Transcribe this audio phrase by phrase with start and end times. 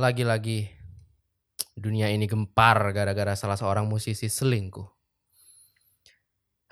[0.00, 0.72] lagi-lagi
[1.76, 4.88] dunia ini gempar gara-gara salah seorang musisi selingkuh.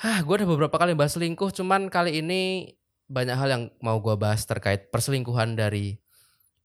[0.00, 2.72] Hah, gue udah beberapa kali bahas selingkuh, cuman kali ini
[3.10, 6.00] banyak hal yang mau gue bahas terkait perselingkuhan dari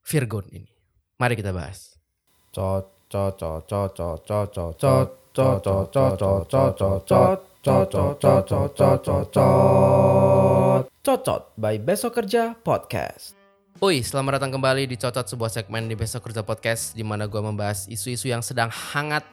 [0.06, 0.72] Virgon ini.
[1.20, 2.00] Mari kita bahas.
[11.04, 13.43] Cocot by Besok Kerja Podcast.
[13.84, 17.42] Oi, selamat datang kembali di Cocot sebuah segmen di Besok Kerja Podcast di mana gue
[17.44, 19.28] membahas isu-isu yang sedang hangat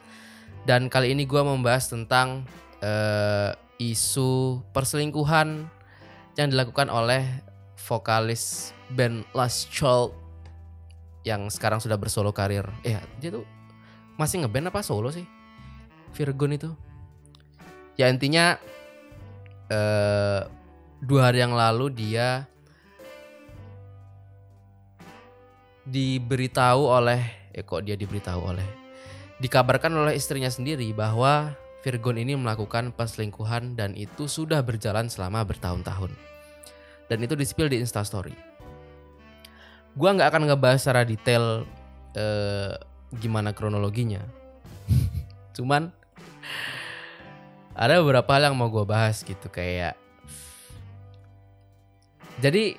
[0.67, 2.43] dan kali ini gue membahas tentang
[2.83, 5.71] eh, isu perselingkuhan
[6.35, 7.23] yang dilakukan oleh
[7.79, 10.11] vokalis band Last Child
[11.23, 12.67] yang sekarang sudah bersolo karir.
[12.83, 13.47] Eh, dia tuh
[14.19, 15.23] masih ngeband apa solo sih?
[16.11, 16.75] Virgon itu.
[17.95, 18.59] Ya intinya
[19.71, 20.43] eh
[20.99, 22.50] dua hari yang lalu dia
[25.87, 27.21] diberitahu oleh
[27.51, 28.81] eh kok dia diberitahu oleh
[29.41, 36.13] dikabarkan oleh istrinya sendiri bahwa Virgon ini melakukan perselingkuhan dan itu sudah berjalan selama bertahun-tahun.
[37.09, 38.37] Dan itu disipil di Instastory.
[39.97, 41.65] Gua nggak akan ngebahas secara detail
[42.13, 42.77] eh,
[43.17, 44.21] gimana kronologinya.
[45.57, 45.89] Cuman
[47.73, 49.97] ada beberapa hal yang mau gue bahas gitu kayak
[52.37, 52.77] jadi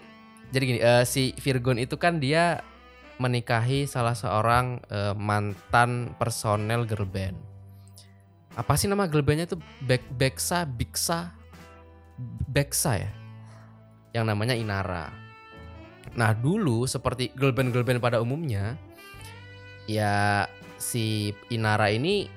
[0.54, 2.62] jadi gini eh, si Virgon itu kan dia
[3.22, 7.38] menikahi salah seorang eh, mantan personel girl band.
[8.58, 9.56] Apa sih nama girl bandnya itu?
[9.86, 11.32] Bek Beksa, Biksa,
[12.50, 13.12] Beksa ya.
[14.12, 15.08] Yang namanya Inara.
[16.18, 18.76] Nah dulu seperti girl band girl band pada umumnya,
[19.88, 20.44] ya
[20.76, 22.28] si Inara ini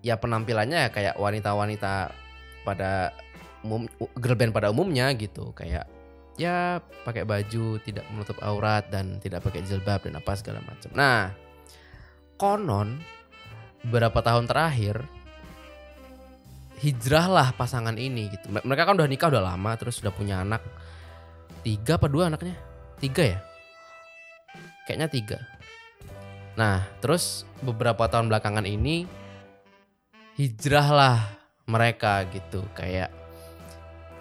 [0.00, 2.14] ya penampilannya ya kayak wanita-wanita
[2.64, 3.12] pada
[3.60, 3.84] umum
[4.16, 5.84] girl band pada umumnya gitu kayak
[6.40, 10.88] ya pakai baju tidak menutup aurat dan tidak pakai jilbab dan apa segala macam.
[10.96, 11.28] Nah,
[12.40, 12.96] konon
[13.84, 15.04] beberapa tahun terakhir
[16.80, 18.48] hijrahlah pasangan ini gitu.
[18.48, 20.64] Mereka kan udah nikah udah lama terus sudah punya anak
[21.60, 22.56] tiga apa dua anaknya?
[22.96, 23.38] Tiga ya?
[24.88, 25.38] Kayaknya tiga.
[26.56, 29.04] Nah, terus beberapa tahun belakangan ini
[30.40, 31.20] hijrahlah
[31.68, 33.12] mereka gitu kayak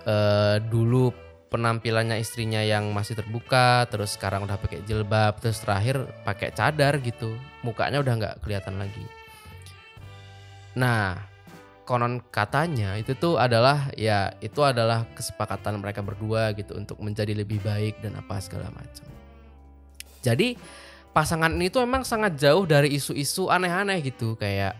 [0.03, 6.53] eh, dulu penampilannya istrinya yang masih terbuka terus sekarang udah pakai jilbab terus terakhir pakai
[6.53, 7.33] cadar gitu.
[7.65, 9.03] Mukanya udah nggak kelihatan lagi.
[10.77, 11.17] Nah
[11.89, 17.57] konon katanya itu tuh adalah ya itu adalah kesepakatan mereka berdua gitu untuk menjadi lebih
[17.65, 19.09] baik dan apa segala macam.
[20.21, 20.53] Jadi
[21.09, 24.77] pasangan ini tuh emang sangat jauh dari isu-isu aneh-aneh gitu kayak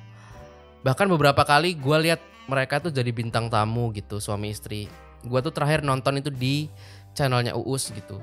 [0.86, 4.86] bahkan beberapa kali gue lihat mereka tuh jadi bintang tamu gitu suami istri
[5.26, 6.72] gue tuh terakhir nonton itu di
[7.14, 8.22] channelnya Uus gitu.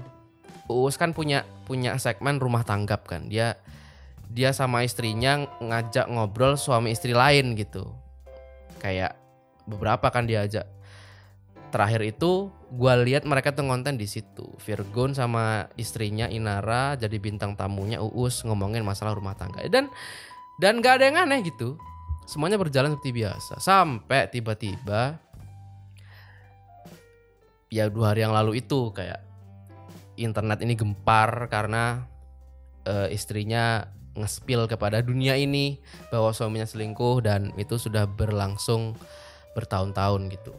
[0.66, 3.28] Uus kan punya punya segmen rumah tanggap kan.
[3.30, 3.58] Dia
[4.26, 7.86] dia sama istrinya ngajak ngobrol suami istri lain gitu.
[8.82, 9.14] Kayak
[9.66, 10.66] beberapa kan diajak
[11.70, 14.48] terakhir itu gue lihat mereka tuh konten di situ.
[14.62, 19.62] Virgon sama istrinya Inara jadi bintang tamunya Uus ngomongin masalah rumah tangga.
[19.70, 19.92] Dan
[20.56, 21.76] dan gak ada yang aneh gitu.
[22.26, 23.62] Semuanya berjalan seperti biasa.
[23.62, 25.22] Sampai tiba-tiba
[27.70, 29.22] ya dua hari yang lalu itu kayak
[30.16, 32.06] internet ini gempar karena
[32.86, 35.76] eh, istrinya ngespil kepada dunia ini
[36.08, 38.96] bahwa suaminya selingkuh dan itu sudah berlangsung
[39.52, 40.52] bertahun-tahun gitu.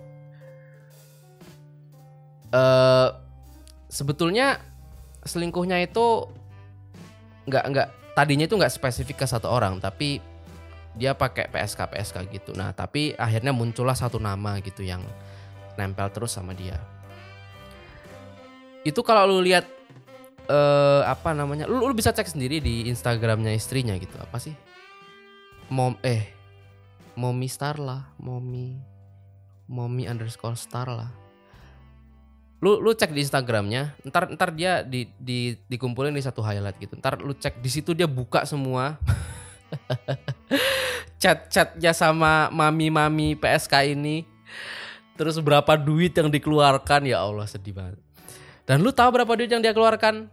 [2.47, 3.09] eh
[3.91, 4.63] sebetulnya
[5.27, 6.31] selingkuhnya itu
[7.43, 10.23] nggak nggak tadinya itu nggak spesifik ke satu orang tapi
[10.95, 12.51] dia pakai PSK PSK gitu.
[12.55, 15.03] Nah tapi akhirnya muncullah satu nama gitu yang
[15.77, 16.79] nempel terus sama dia
[18.87, 19.67] itu kalau lu lihat
[20.47, 24.15] eh apa namanya lu, lu bisa cek sendiri di Instagramnya istrinya gitu.
[24.15, 24.55] Apa sih?
[25.67, 26.31] Mom eh
[27.19, 28.79] mommy star lah mommy
[29.67, 31.11] mommy underscore star lah.
[32.63, 36.95] Lu lu cek di Instagramnya ntar ntar dia di, di dikumpulin di satu highlight gitu.
[36.95, 38.95] Ntar lu cek di situ dia buka semua.
[41.17, 44.23] Chat chatnya sama mami mami PSK ini.
[45.17, 47.09] Terus berapa duit yang dikeluarkan?
[47.09, 48.06] Ya Allah sedih banget
[48.67, 50.27] dan lu tahu berapa duit yang dia keluarkan?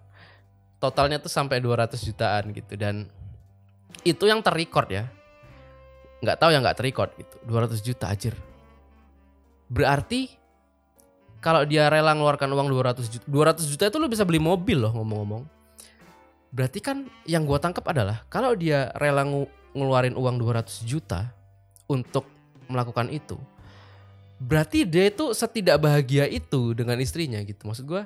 [0.82, 3.06] Totalnya tuh sampai 200 jutaan gitu dan
[4.02, 5.06] itu yang terrecord ya.
[6.18, 7.38] Nggak tahu yang nggak terrecord gitu.
[7.46, 8.34] 200 juta aja.
[9.70, 10.34] Berarti
[11.38, 14.90] kalau dia rela ngeluarkan uang 200 juta, 200 juta itu lu bisa beli mobil loh
[14.98, 15.46] ngomong-ngomong.
[16.50, 19.22] Berarti kan yang gua tangkap adalah kalau dia rela
[19.76, 21.30] ngeluarin uang 200 juta
[21.86, 22.26] untuk
[22.66, 23.38] melakukan itu,
[24.38, 27.66] berarti dia itu setidak bahagia itu dengan istrinya gitu.
[27.66, 28.02] Maksud gue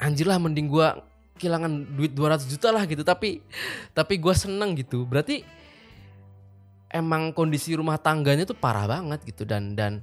[0.00, 0.88] anjir lah mending gue
[1.36, 3.04] kehilangan duit 200 juta lah gitu.
[3.04, 3.44] Tapi
[3.92, 5.04] tapi gue seneng gitu.
[5.04, 5.44] Berarti
[6.90, 9.44] emang kondisi rumah tangganya tuh parah banget gitu.
[9.44, 10.00] Dan dan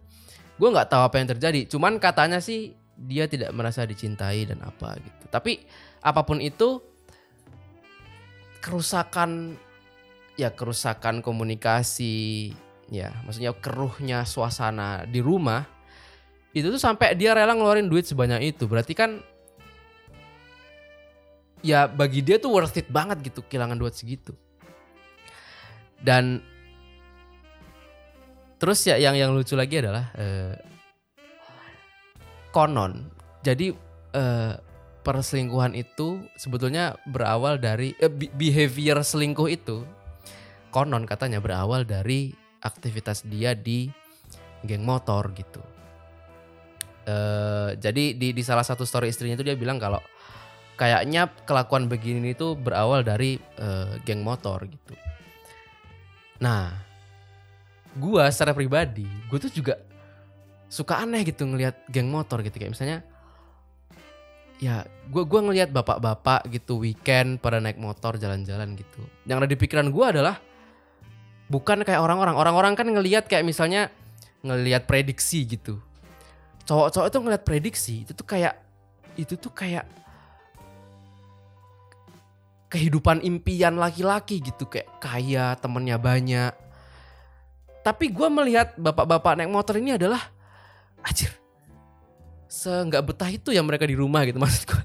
[0.58, 1.66] gue nggak tahu apa yang terjadi.
[1.66, 5.26] Cuman katanya sih dia tidak merasa dicintai dan apa gitu.
[5.34, 5.66] Tapi
[6.06, 6.78] apa pun itu
[8.64, 9.58] kerusakan
[10.40, 12.54] ya kerusakan komunikasi
[12.94, 15.66] ya maksudnya keruhnya suasana di rumah
[16.54, 18.70] itu tuh sampai dia rela ngeluarin duit sebanyak itu.
[18.70, 19.18] Berarti kan
[21.66, 24.38] ya bagi dia tuh worth it banget gitu kehilangan duit segitu.
[25.98, 26.46] Dan
[28.62, 30.54] terus ya yang yang lucu lagi adalah eh,
[32.54, 33.10] konon.
[33.42, 33.74] Jadi
[34.14, 34.54] eh,
[35.02, 39.82] perselingkuhan itu sebetulnya berawal dari eh, be- behavior selingkuh itu
[40.70, 43.92] konon katanya berawal dari aktivitas dia di
[44.64, 45.60] geng motor gitu
[47.04, 50.00] eh jadi di di salah satu story istrinya itu dia bilang kalau
[50.74, 54.94] kayaknya kelakuan begini itu berawal dari eh, geng motor gitu.
[56.42, 56.74] Nah,
[57.96, 59.80] gua secara pribadi, gue tuh juga
[60.68, 63.00] suka aneh gitu ngelihat geng motor gitu kayak misalnya
[64.58, 64.82] ya
[65.14, 69.02] gua gua ngelihat bapak-bapak gitu weekend pada naik motor jalan-jalan gitu.
[69.30, 70.36] Yang ada di pikiran gua adalah
[71.54, 72.34] bukan kayak orang-orang.
[72.34, 73.94] Orang-orang kan ngelihat kayak misalnya
[74.42, 75.78] ngelihat prediksi gitu.
[76.66, 78.58] Cowok-cowok itu ngelihat prediksi itu tuh kayak
[79.14, 79.86] itu tuh kayak
[82.74, 86.50] kehidupan impian laki-laki gitu kayak kaya temennya banyak
[87.86, 90.26] tapi gue melihat bapak-bapak naik motor ini adalah
[91.06, 91.30] anjir
[92.50, 94.82] seenggak betah itu ya mereka di rumah gitu maksud gue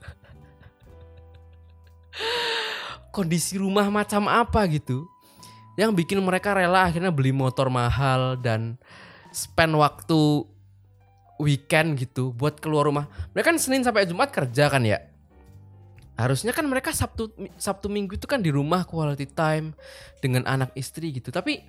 [3.09, 5.09] kondisi rumah macam apa gitu
[5.79, 8.75] yang bikin mereka rela akhirnya beli motor mahal dan
[9.31, 10.43] spend waktu
[11.39, 13.07] weekend gitu buat keluar rumah.
[13.31, 14.99] Mereka kan Senin sampai Jumat kerja kan ya?
[16.19, 19.71] Harusnya kan mereka Sabtu Sabtu Minggu itu kan di rumah quality time
[20.19, 21.31] dengan anak istri gitu.
[21.31, 21.63] Tapi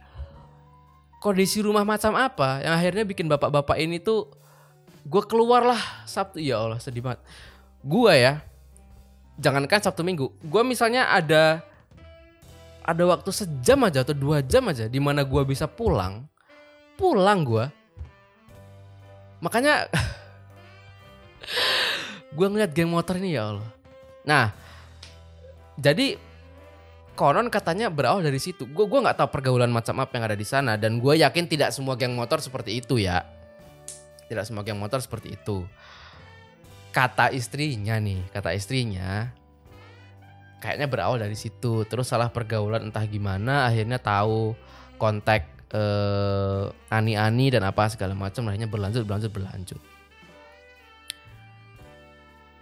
[1.22, 4.34] kondisi rumah macam apa yang akhirnya bikin bapak-bapak ini tuh
[5.06, 6.42] gue keluar lah Sabtu.
[6.42, 7.22] Ya Allah sedih banget.
[7.86, 8.42] Gue ya
[9.38, 10.34] jangankan Sabtu Minggu.
[10.42, 11.62] Gue misalnya ada
[12.84, 16.26] ada waktu sejam aja atau dua jam aja di mana gue bisa pulang
[17.00, 17.66] pulang gue
[19.40, 19.88] makanya
[22.38, 23.80] gue ngeliat geng motor ini ya Allah
[24.30, 24.54] Nah,
[25.80, 26.20] jadi
[27.18, 28.70] konon katanya berawal dari situ.
[28.70, 31.74] Gue gua nggak tahu pergaulan macam apa yang ada di sana dan gue yakin tidak
[31.74, 33.26] semua geng motor seperti itu ya.
[34.30, 35.66] Tidak semua geng motor seperti itu.
[36.94, 39.34] Kata istrinya nih, kata istrinya
[40.60, 41.88] kayaknya berawal dari situ.
[41.88, 44.54] Terus salah pergaulan entah gimana akhirnya tahu
[45.00, 49.82] kontak eh, ani-ani dan apa segala macam akhirnya berlanjut berlanjut berlanjut.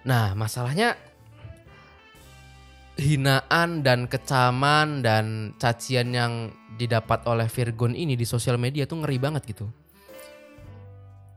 [0.08, 0.96] Nah, masalahnya
[2.98, 6.34] hinaan dan kecaman dan cacian yang
[6.80, 9.68] didapat oleh Virgon ini di sosial media tuh ngeri banget gitu.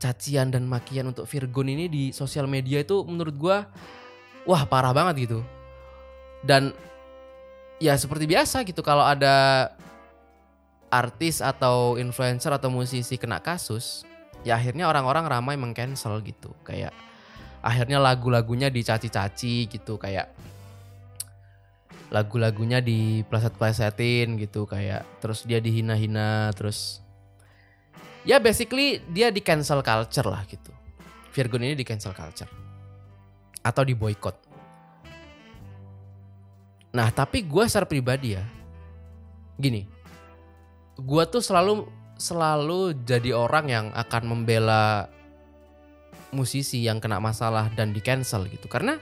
[0.01, 3.69] Cacian dan makian untuk Virgon ini di sosial media itu menurut gua
[4.49, 5.39] wah parah banget gitu.
[6.41, 6.73] Dan
[7.77, 9.69] ya seperti biasa gitu kalau ada
[10.91, 14.03] artis atau influencer atau musisi kena kasus,
[14.43, 16.51] ya akhirnya orang-orang ramai mengcancel gitu.
[16.65, 16.91] Kayak
[17.61, 20.33] akhirnya lagu-lagunya dicaci-caci gitu kayak
[22.11, 26.99] lagu-lagunya di pleset-plesetin gitu kayak terus dia dihina-hina terus
[28.27, 30.73] ya basically dia di cancel culture lah gitu.
[31.31, 32.51] Virgon ini di cancel culture
[33.63, 34.50] atau di boykot.
[36.91, 38.43] Nah tapi gue secara pribadi ya
[39.61, 39.85] gini,
[40.97, 45.09] gue tuh selalu selalu jadi orang yang akan membela
[46.31, 48.67] musisi yang kena masalah dan di cancel gitu.
[48.67, 48.97] Karena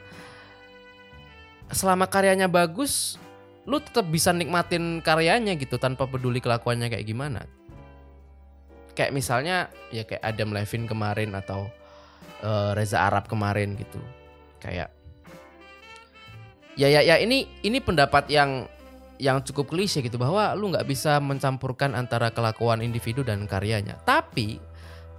[1.70, 3.22] selama karyanya bagus
[3.70, 7.46] lu tetap bisa nikmatin karyanya gitu tanpa peduli kelakuannya kayak gimana.
[8.98, 11.70] Kayak misalnya ya kayak Adam Levine kemarin atau
[12.42, 14.02] uh, Reza Arab kemarin gitu.
[14.60, 14.92] Kayak
[16.80, 18.64] ya ya ya ini ini pendapat yang
[19.20, 24.64] yang cukup klise gitu bahwa lu nggak bisa mencampurkan antara kelakuan individu dan karyanya tapi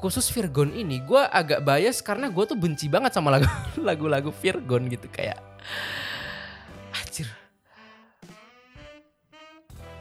[0.00, 3.44] khusus Virgon ini gue agak bias karena gue tuh benci banget sama lagu
[3.88, 5.36] lagu-lagu Virgon gitu kayak
[6.90, 7.28] Anjir.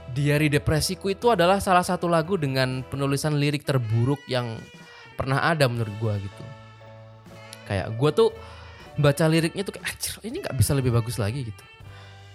[0.09, 4.57] Diari Depresiku itu adalah salah satu lagu dengan penulisan lirik terburuk yang
[5.13, 6.43] pernah ada menurut gua gitu.
[7.69, 8.29] Kayak gua tuh
[8.99, 11.63] baca liriknya tuh kayak anjir ini nggak bisa lebih bagus lagi gitu.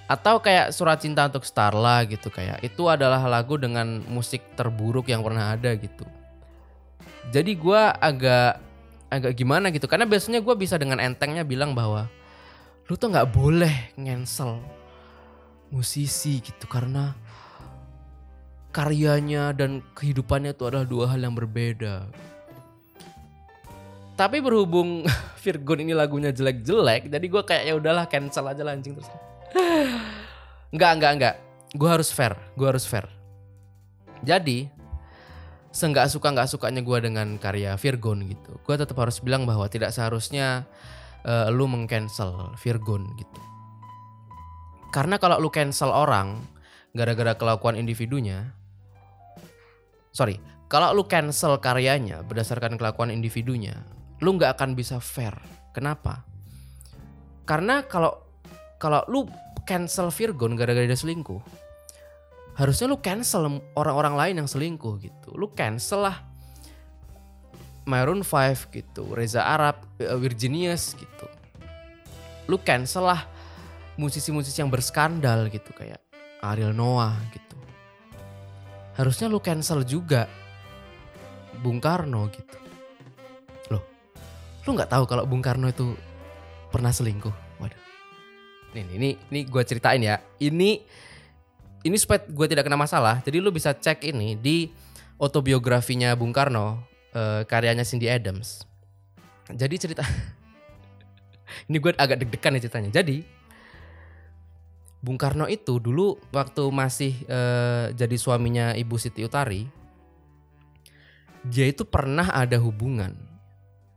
[0.05, 5.21] Atau kayak Surat Cinta untuk Starla gitu kayak itu adalah lagu dengan musik terburuk yang
[5.21, 6.05] pernah ada gitu.
[7.33, 8.61] Jadi gua agak
[9.13, 12.09] agak gimana gitu karena biasanya gua bisa dengan entengnya bilang bahwa
[12.89, 14.61] lu tuh nggak boleh ngensel
[15.73, 17.17] musisi gitu karena
[18.75, 22.11] karyanya dan kehidupannya itu adalah dua hal yang berbeda.
[24.15, 25.03] Tapi berhubung
[25.43, 29.11] Virgon ini lagunya jelek-jelek, jadi gue kayak ya udahlah cancel aja lah anjing terus.
[30.75, 31.35] Enggak, enggak, enggak.
[31.75, 33.07] Gue harus fair, gue harus fair.
[34.27, 34.67] Jadi,
[35.71, 39.95] seenggak suka nggak sukanya gue dengan karya Virgon gitu, gue tetap harus bilang bahwa tidak
[39.95, 40.67] seharusnya
[41.27, 43.43] uh, lu mengcancel Virgon gitu.
[44.95, 46.43] Karena kalau lu cancel orang
[46.95, 48.55] gara-gara kelakuan individunya,
[50.15, 50.39] sorry,
[50.71, 53.83] kalau lu cancel karyanya berdasarkan kelakuan individunya,
[54.23, 55.35] lu nggak akan bisa fair.
[55.75, 56.23] Kenapa?
[57.49, 58.15] Karena kalau
[58.79, 59.27] kalau lu
[59.65, 61.41] cancel Virgon gara-gara dia selingkuh,
[62.55, 65.35] harusnya lu cancel orang-orang lain yang selingkuh gitu.
[65.35, 66.17] Lu cancel lah
[67.85, 71.27] Maroon 5 gitu, Reza Arab, eh, Virginius gitu.
[72.49, 73.21] Lu cancel lah
[74.01, 76.01] musisi-musisi yang berskandal gitu kayak
[76.41, 77.57] Ariel Noah gitu.
[78.95, 80.29] Harusnya lu cancel juga
[81.61, 82.64] Bung Karno gitu.
[84.65, 85.93] Lu nggak tahu kalau Bung Karno itu
[86.73, 87.61] pernah selingkuh?
[87.61, 87.81] Waduh.
[88.73, 90.19] Nih, ini ini gue ceritain ya.
[90.41, 90.81] Ini
[91.85, 93.21] ini supaya gue tidak kena masalah.
[93.21, 94.73] Jadi lu bisa cek ini di
[95.21, 96.81] autobiografinya Bung Karno,
[97.13, 98.65] eh, karyanya Cindy Adams.
[99.53, 100.03] Jadi cerita
[101.69, 102.91] ini gue agak deg-degan nih ceritanya.
[102.91, 103.21] Jadi
[105.05, 109.69] Bung Karno itu dulu waktu masih eh, jadi suaminya Ibu Siti Utari,
[111.45, 113.34] dia itu pernah ada hubungan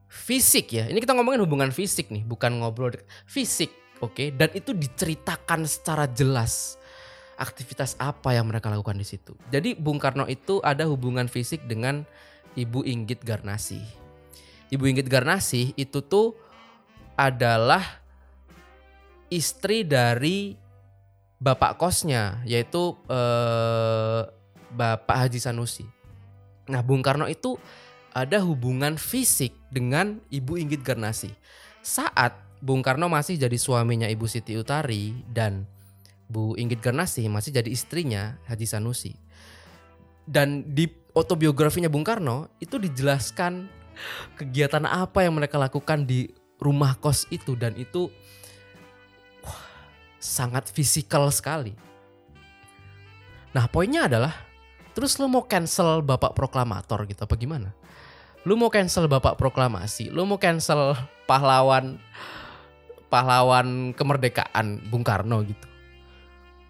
[0.08, 0.88] fisik ya.
[0.88, 2.96] Ini kita ngomongin hubungan fisik nih, bukan ngobrol
[3.28, 4.32] fisik, oke?
[4.34, 6.80] Dan itu diceritakan secara jelas
[7.38, 9.38] aktivitas apa yang mereka lakukan di situ.
[9.54, 12.02] Jadi Bung Karno itu ada hubungan fisik dengan
[12.58, 13.80] Ibu Inggit Garnasi.
[14.74, 16.34] Ibu Inggit Garnasi itu tuh
[17.14, 18.02] adalah
[19.30, 20.58] istri dari
[21.38, 24.22] bapak kosnya yaitu eh,
[24.68, 25.86] Bapak Haji Sanusi.
[26.68, 27.56] Nah, Bung Karno itu
[28.18, 31.30] ada hubungan fisik dengan Ibu Inggit Garnasi.
[31.86, 35.70] Saat Bung Karno masih jadi suaminya Ibu Siti Utari dan
[36.26, 39.14] Bu Inggit Garnasi masih jadi istrinya Haji Sanusi.
[40.26, 43.70] Dan di autobiografinya Bung Karno itu dijelaskan
[44.34, 48.10] kegiatan apa yang mereka lakukan di rumah kos itu dan itu
[49.46, 49.62] wah,
[50.18, 51.78] sangat fisikal sekali.
[53.54, 54.34] Nah poinnya adalah
[54.98, 57.78] terus lu mau cancel bapak proklamator gitu apa gimana?
[58.48, 60.96] Lu mau cancel bapak proklamasi, lu mau cancel
[61.28, 62.00] pahlawan
[63.12, 65.68] pahlawan kemerdekaan Bung Karno gitu.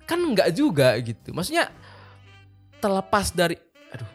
[0.10, 1.38] Kan enggak juga gitu.
[1.38, 1.70] Maksudnya
[2.82, 3.62] terlepas dari
[3.94, 4.10] aduh.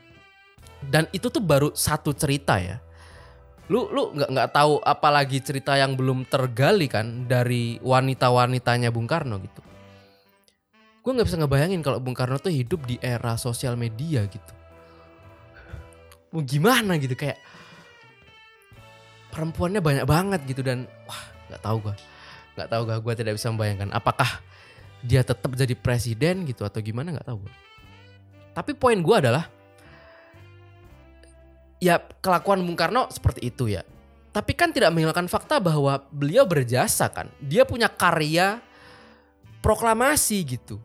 [0.83, 2.83] Dan itu tuh baru satu cerita ya.
[3.71, 9.39] Lu lu nggak nggak tahu apalagi cerita yang belum tergali kan dari wanita-wanitanya Bung Karno
[9.39, 9.63] gitu.
[10.99, 14.62] Gue nggak bisa ngebayangin kalau Bung Karno tuh hidup di era sosial media gitu.
[16.33, 16.97] Mau gimana?
[16.97, 17.39] gitu kayak
[19.33, 21.95] perempuannya banyak banget gitu dan wah nggak tahu gue
[22.53, 24.29] nggak tahu gue gue tidak bisa membayangkan apakah
[25.01, 27.53] dia tetap jadi presiden gitu atau gimana nggak tahu gue
[28.53, 29.49] tapi poin gue adalah
[31.81, 33.83] ya kelakuan Bung Karno seperti itu ya.
[34.33, 37.29] Tapi kan tidak menghilangkan fakta bahwa beliau berjasa kan.
[37.37, 38.63] Dia punya karya
[39.61, 40.81] proklamasi gitu.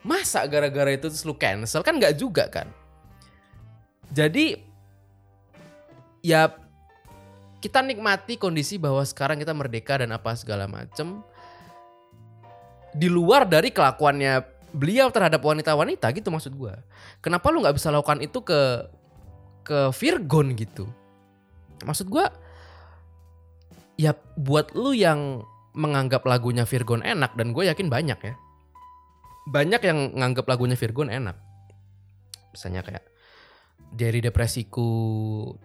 [0.00, 1.84] Masa gara-gara itu terus lu cancel?
[1.84, 2.79] Kan nggak juga kan
[4.10, 4.58] jadi
[6.20, 6.50] ya
[7.60, 11.20] kita nikmati kondisi bahwa sekarang kita merdeka dan apa segala macem
[12.90, 14.42] di luar dari kelakuannya
[14.74, 16.74] beliau terhadap wanita-wanita gitu maksud gue.
[17.22, 18.86] Kenapa lu nggak bisa lakukan itu ke
[19.66, 20.88] ke Virgon gitu?
[21.86, 22.26] Maksud gue
[24.00, 25.44] ya buat lu yang
[25.76, 28.34] menganggap lagunya Virgon enak dan gue yakin banyak ya.
[29.50, 31.36] Banyak yang nganggap lagunya Virgon enak.
[32.50, 33.09] Misalnya kayak
[33.90, 34.90] dari depresiku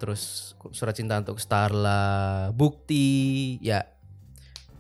[0.02, 3.86] terus surat cinta untuk Starla bukti ya.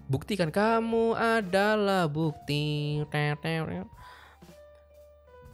[0.05, 3.01] Bukti kan kamu adalah bukti.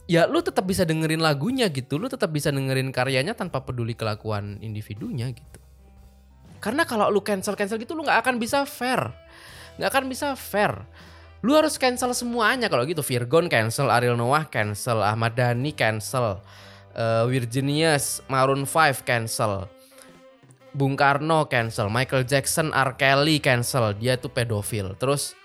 [0.04, 1.96] Ya lu tetap bisa dengerin lagunya gitu.
[1.96, 5.60] Lu tetap bisa dengerin karyanya tanpa peduli kelakuan individunya gitu.
[6.60, 9.08] Karena kalau lu cancel cancel gitu lu nggak akan bisa fair.
[9.80, 10.84] Nggak akan bisa fair.
[11.40, 13.00] Lu harus cancel semuanya kalau gitu.
[13.00, 16.44] Virgon cancel Ariel Noah cancel Ahmad Dhani cancel
[16.96, 19.68] uh, Virginius Maroon 5 cancel.
[20.72, 21.92] Bung Karno cancel.
[21.92, 22.96] Michael Jackson R.
[22.96, 23.92] Kelly cancel.
[23.96, 24.96] Dia tuh pedofil.
[24.96, 25.36] Terus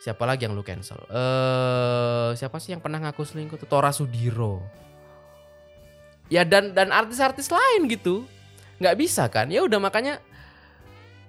[0.00, 0.96] siapa lagi yang lu cancel?
[1.08, 3.68] Eh uh, siapa sih yang pernah ngaku selingkuh tuh?
[3.68, 4.64] Tora Sudiro.
[6.32, 8.24] Ya dan dan artis-artis lain gitu.
[8.80, 9.52] Nggak bisa kan?
[9.52, 10.24] Ya udah makanya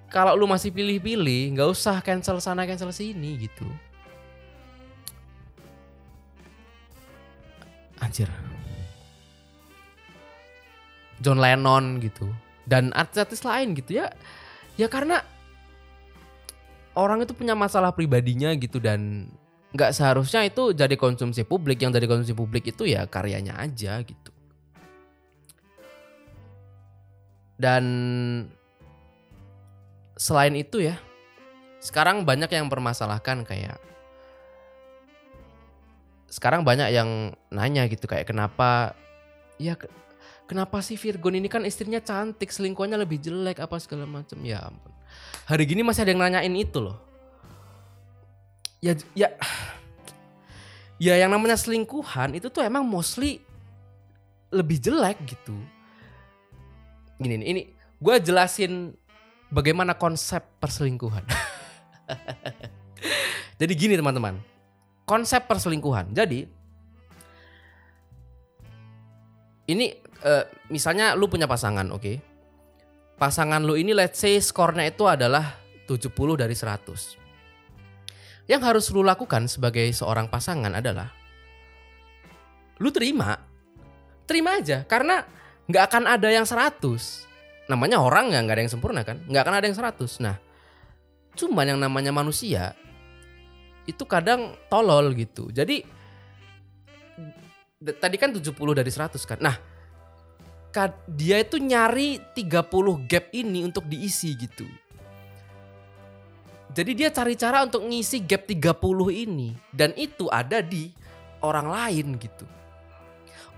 [0.08, 3.64] kalau lu masih pilih-pilih, nggak usah cancel sana cancel sini gitu.
[8.00, 8.28] Anjir.
[11.22, 12.26] John Lennon gitu
[12.66, 14.10] dan artis-artis lain gitu ya.
[14.74, 15.22] Ya karena
[16.98, 19.30] orang itu punya masalah pribadinya gitu dan
[19.72, 21.80] nggak seharusnya itu jadi konsumsi publik.
[21.80, 24.30] Yang jadi konsumsi publik itu ya karyanya aja gitu.
[27.62, 27.84] Dan
[30.18, 30.98] selain itu ya,
[31.78, 33.78] sekarang banyak yang permasalahkan kayak
[36.32, 38.96] sekarang banyak yang nanya gitu kayak kenapa
[39.60, 39.76] ya
[40.52, 44.92] kenapa sih Virgon ini kan istrinya cantik selingkuhannya lebih jelek apa segala macam ya ampun.
[45.48, 47.00] Hari gini masih ada yang nanyain itu loh.
[48.84, 49.32] Ya ya
[51.08, 53.40] ya yang namanya selingkuhan itu tuh emang mostly
[54.52, 55.56] lebih jelek gitu.
[57.16, 58.92] Gini ini gue jelasin
[59.48, 61.24] bagaimana konsep perselingkuhan.
[63.60, 64.36] Jadi gini teman-teman
[65.08, 66.12] konsep perselingkuhan.
[66.12, 66.44] Jadi
[69.70, 72.18] ini eh, misalnya lu punya pasangan, oke.
[73.18, 78.50] Pasangan lu ini let's say skornya itu adalah 70 dari 100.
[78.50, 81.14] Yang harus lu lakukan sebagai seorang pasangan adalah
[82.82, 83.38] lu terima.
[84.26, 85.22] Terima aja karena
[85.70, 87.70] nggak akan ada yang 100.
[87.70, 89.22] Namanya orang nggak nggak ada yang sempurna kan?
[89.30, 90.18] nggak akan ada yang 100.
[90.26, 90.36] Nah,
[91.38, 92.74] cuman yang namanya manusia
[93.86, 95.54] itu kadang tolol gitu.
[95.54, 96.01] Jadi
[97.82, 99.38] tadi kan 70 dari 100 kan.
[99.42, 99.56] Nah,
[101.10, 104.64] dia itu nyari 30 gap ini untuk diisi gitu.
[106.72, 110.88] Jadi dia cari cara untuk ngisi gap 30 ini dan itu ada di
[111.44, 112.48] orang lain gitu.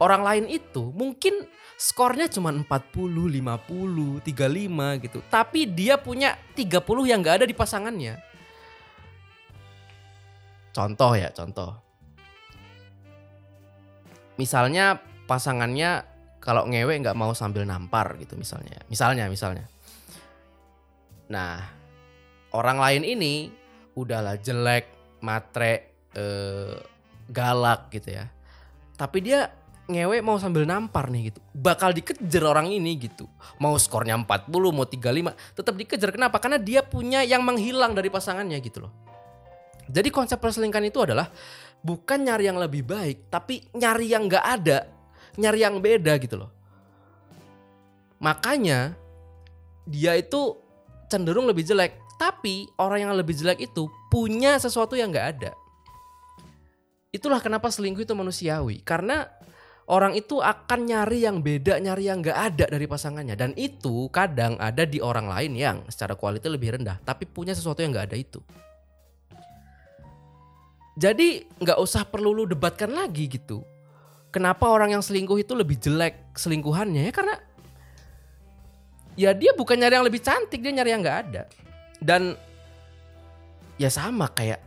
[0.03, 1.47] Orang lain itu mungkin
[1.79, 2.67] skornya cuma 40,
[3.31, 5.19] 50, 35 gitu.
[5.31, 8.19] Tapi dia punya 30 yang gak ada di pasangannya.
[10.75, 11.84] Contoh ya, contoh.
[14.37, 16.05] Misalnya pasangannya
[16.45, 18.83] kalau ngewe nggak mau sambil nampar gitu misalnya.
[18.93, 19.65] Misalnya, misalnya.
[21.33, 21.65] Nah,
[22.53, 23.49] orang lain ini
[23.97, 26.77] udahlah jelek, matre, eh,
[27.33, 28.29] galak gitu ya.
[28.95, 29.49] Tapi dia
[29.85, 31.41] ngewe mau sambil nampar nih gitu.
[31.57, 33.29] Bakal dikejar orang ini gitu.
[33.61, 36.11] Mau skornya 40, mau 35, tetap dikejar.
[36.13, 36.41] Kenapa?
[36.41, 38.93] Karena dia punya yang menghilang dari pasangannya gitu loh.
[39.85, 41.29] Jadi konsep perselingkuhan itu adalah
[41.85, 44.89] bukan nyari yang lebih baik, tapi nyari yang nggak ada,
[45.37, 46.51] nyari yang beda gitu loh.
[48.25, 48.97] Makanya
[49.85, 50.57] dia itu
[51.13, 55.53] cenderung lebih jelek, tapi orang yang lebih jelek itu punya sesuatu yang nggak ada.
[57.13, 59.29] Itulah kenapa selingkuh itu manusiawi, karena
[59.85, 64.57] orang itu akan nyari yang beda, nyari yang nggak ada dari pasangannya, dan itu kadang
[64.57, 68.17] ada di orang lain yang secara kualitas lebih rendah, tapi punya sesuatu yang nggak ada
[68.17, 68.41] itu.
[70.95, 73.67] Jadi nggak usah perlu lu debatkan lagi gitu.
[74.31, 77.37] Kenapa orang yang selingkuh itu lebih jelek selingkuhannya ya karena
[79.15, 81.43] ya dia bukan nyari yang lebih cantik dia nyari yang nggak ada.
[81.99, 82.39] Dan
[83.79, 84.63] ya sama kayak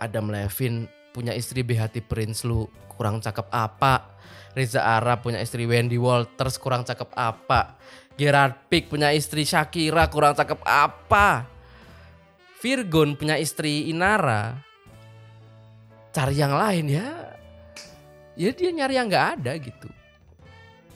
[0.00, 4.08] Adam Levine punya istri BHT Prince lu kurang cakep apa?
[4.52, 7.76] Reza Arab punya istri Wendy Walters kurang cakep apa?
[8.16, 11.48] Gerard Pick punya istri Shakira kurang cakep apa?
[12.60, 14.71] Virgon punya istri Inara
[16.12, 17.08] cari yang lain ya.
[18.36, 19.88] Ya dia nyari yang nggak ada gitu.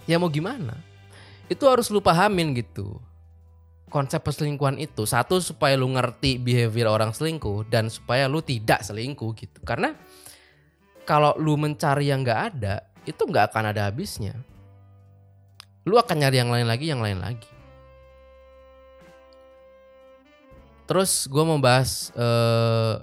[0.06, 0.78] Ya mau gimana?
[1.48, 3.00] Itu harus lu pahamin gitu.
[3.90, 9.32] Konsep perselingkuhan itu satu supaya lu ngerti behavior orang selingkuh dan supaya lu tidak selingkuh
[9.34, 9.58] gitu.
[9.64, 9.96] Karena
[11.06, 14.34] kalau lu mencari yang nggak ada itu nggak akan ada habisnya.
[15.86, 17.46] Lu akan nyari yang lain lagi yang lain lagi.
[20.86, 22.94] Terus gue mau bahas eh,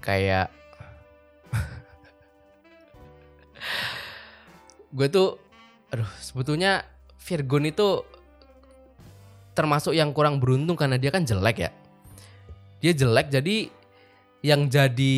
[0.00, 0.48] kayak
[4.94, 5.36] gue tuh
[5.90, 6.86] aduh sebetulnya
[7.24, 8.04] Virgon itu
[9.56, 11.70] termasuk yang kurang beruntung karena dia kan jelek ya.
[12.84, 13.56] Dia jelek jadi
[14.44, 15.14] yang jadi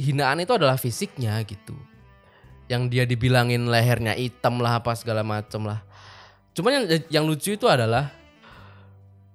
[0.00, 1.76] hinaan itu adalah fisiknya gitu.
[2.70, 5.84] Yang dia dibilangin lehernya hitam lah apa segala macem lah.
[6.56, 8.08] Cuman yang yang lucu itu adalah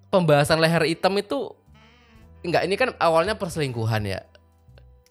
[0.10, 1.54] pembahasan leher hitam itu
[2.42, 4.26] enggak ini kan awalnya perselingkuhan ya.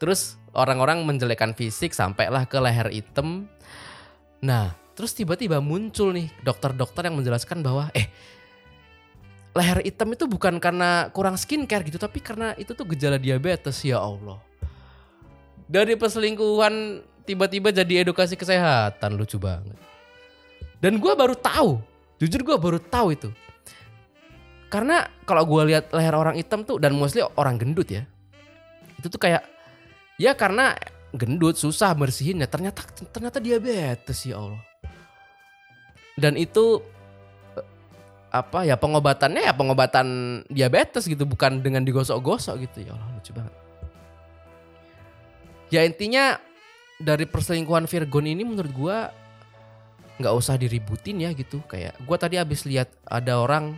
[0.03, 3.47] Terus orang-orang menjelekkan fisik sampailah ke leher hitam
[4.45, 8.13] Nah, terus tiba-tiba muncul nih dokter-dokter yang menjelaskan bahwa eh
[9.57, 14.05] leher hitam itu bukan karena kurang skincare gitu, tapi karena itu tuh gejala diabetes ya
[14.05, 14.37] Allah.
[15.65, 19.81] Dari perselingkuhan tiba-tiba jadi edukasi kesehatan lucu banget.
[20.77, 21.81] Dan gua baru tahu,
[22.21, 23.33] jujur gua baru tahu itu.
[24.69, 28.03] Karena kalau gue lihat leher orang hitam tuh dan mostly orang gendut ya.
[28.99, 29.47] Itu tuh kayak
[30.19, 30.75] ya karena
[31.15, 32.51] gendut susah bersihinnya.
[32.51, 34.63] Ternyata ternyata diabetes ya Allah.
[36.19, 36.83] Dan itu
[37.55, 37.67] eh,
[38.35, 40.07] apa ya pengobatannya ya pengobatan
[40.51, 43.55] diabetes gitu bukan dengan digosok-gosok gitu ya Allah lucu banget.
[45.73, 46.39] Ya intinya
[47.03, 48.99] dari perselingkuhan Virgon ini menurut gua
[50.15, 53.75] nggak usah diributin ya gitu kayak gua tadi habis lihat ada orang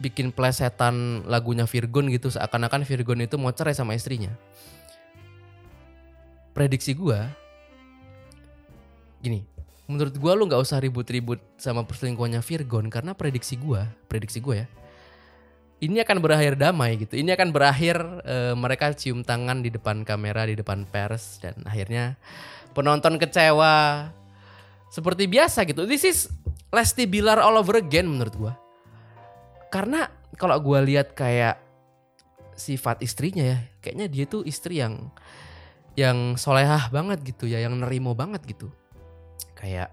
[0.00, 4.32] bikin plesetan lagunya Virgon gitu seakan-akan Virgon itu mau cerai sama istrinya.
[6.50, 7.30] Prediksi gua
[9.20, 9.44] gini,
[9.84, 14.68] menurut gua lu nggak usah ribut-ribut sama perselingkuhannya Virgon karena prediksi gua, prediksi gua ya.
[15.80, 17.16] Ini akan berakhir damai gitu.
[17.16, 17.96] Ini akan berakhir
[18.28, 22.20] eh, mereka cium tangan di depan kamera, di depan pers dan akhirnya
[22.76, 24.08] penonton kecewa
[24.92, 25.88] seperti biasa gitu.
[25.88, 26.18] This is
[26.68, 28.54] Lesti Bilar all over again menurut gua.
[29.72, 31.60] Karena kalau gua lihat kayak
[32.56, 35.08] sifat istrinya ya, kayaknya dia tuh istri yang
[36.00, 38.72] yang solehah banget gitu ya, yang nerimo banget gitu.
[39.52, 39.92] Kayak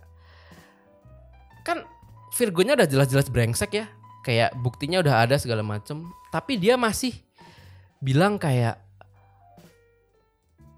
[1.68, 1.84] kan
[2.32, 3.86] Virgonya udah jelas-jelas brengsek ya.
[4.24, 6.08] Kayak buktinya udah ada segala macem.
[6.32, 7.12] Tapi dia masih
[8.00, 8.80] bilang kayak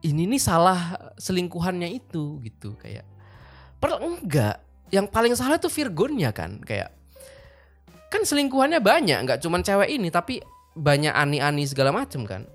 [0.01, 3.05] ini nih salah selingkuhannya itu gitu kayak.
[3.77, 4.65] Padahal enggak.
[4.89, 6.89] Yang paling salah tuh Virgonnya kan kayak
[8.09, 10.41] kan selingkuhannya banyak nggak cuman cewek ini tapi
[10.73, 12.49] banyak ani-ani segala macem kan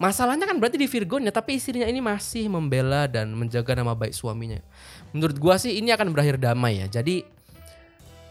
[0.00, 4.64] masalahnya kan berarti di Virgonnya tapi istrinya ini masih membela dan menjaga nama baik suaminya.
[5.12, 6.88] Menurut gua sih ini akan berakhir damai ya.
[6.88, 7.22] Jadi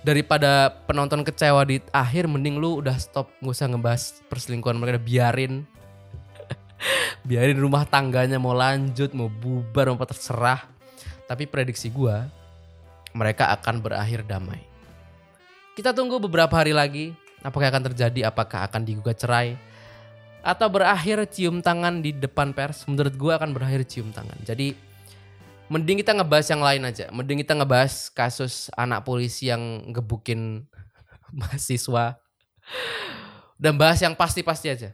[0.01, 3.29] daripada penonton kecewa di akhir mending lu udah stop.
[3.37, 5.63] Nggak usah ngebahas perselingkuhan mereka biarin.
[7.29, 10.65] Biarin rumah tangganya mau lanjut mau bubar mau terserah.
[11.29, 12.25] Tapi prediksi gua
[13.13, 14.65] mereka akan berakhir damai.
[15.77, 17.13] Kita tunggu beberapa hari lagi
[17.45, 19.68] apakah akan terjadi apakah akan digugat cerai
[20.39, 24.35] atau berakhir cium tangan di depan pers menurut gua akan berakhir cium tangan.
[24.47, 24.71] Jadi
[25.69, 27.05] mending kita ngebahas yang lain aja.
[27.11, 30.65] Mending kita ngebahas kasus anak polisi yang gebukin
[31.39, 32.17] mahasiswa.
[33.59, 34.89] Dan bahas yang pasti-pasti aja.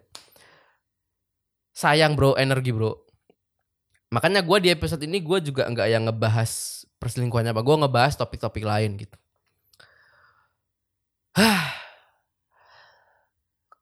[1.76, 2.34] Sayang bro.
[2.36, 2.98] Energi bro.
[4.10, 7.62] Makanya gua di episode ini gua juga nggak yang ngebahas perselingkuhannya apa.
[7.62, 9.18] Gua ngebahas topik-topik lain gitu.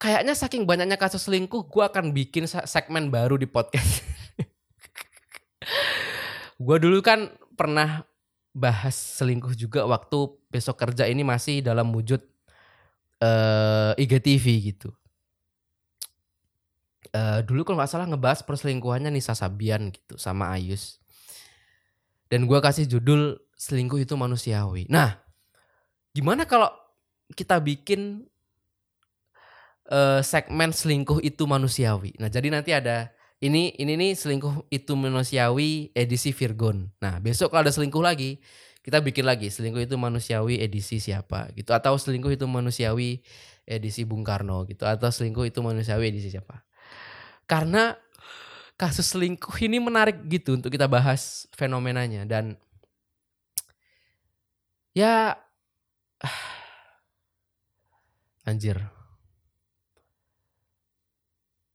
[0.04, 4.04] Kayaknya saking banyaknya kasus selingkuh, gue akan bikin se- segmen baru di podcast.
[6.66, 8.04] gue dulu kan pernah
[8.52, 12.20] bahas selingkuh juga waktu besok kerja ini masih dalam wujud
[13.24, 14.92] eh IGTV gitu.
[17.16, 21.00] Eh dulu kalau nggak salah ngebahas perselingkuhannya Nisa Sabian gitu sama Ayus.
[22.28, 24.84] Dan gue kasih judul selingkuh itu manusiawi.
[24.92, 25.16] Nah,
[26.12, 26.68] gimana kalau
[27.32, 28.28] kita bikin
[29.94, 32.18] eh, segmen selingkuh itu manusiawi.
[32.18, 36.90] Nah, jadi nanti ada ini ini nih selingkuh itu manusiawi edisi Virgon.
[36.98, 38.42] Nah, besok kalau ada selingkuh lagi,
[38.82, 43.24] kita bikin lagi selingkuh itu manusiawi edisi siapa gitu atau selingkuh itu manusiawi
[43.64, 46.66] edisi Bung Karno gitu atau selingkuh itu manusiawi edisi siapa.
[47.48, 47.96] Karena
[48.76, 52.58] kasus selingkuh ini menarik gitu untuk kita bahas fenomenanya dan
[54.96, 55.38] ya
[58.44, 59.03] Anjir.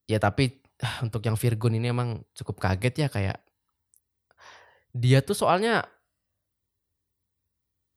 [0.08, 3.38] Ya tapi ah, untuk yang Virgon ini emang cukup kaget ya kayak
[4.96, 5.84] dia tuh soalnya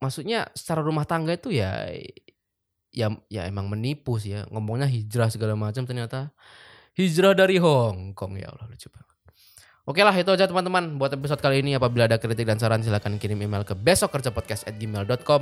[0.04, 1.88] maksudnya secara rumah tangga itu ya
[2.92, 4.44] ya ya emang menipu sih ya.
[4.52, 6.36] Ngomongnya hijrah segala macam ternyata
[7.00, 8.36] hijrah dari Hong Kong.
[8.36, 9.08] Ya Allah lucu banget.
[9.88, 11.74] Oke lah itu aja teman-teman buat episode kali ini.
[11.80, 15.42] Apabila ada kritik dan saran silahkan kirim email ke besokkerjapodcast@gmail.com